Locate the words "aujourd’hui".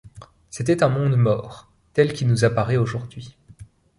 2.77-3.37